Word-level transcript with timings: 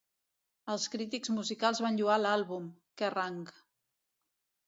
Els 0.75 0.87
crítics 0.93 1.31
musicals 1.33 1.81
van 1.87 1.99
lloar 2.01 2.17
l'àlbum; 2.23 2.65
Kerrang! 3.01 3.39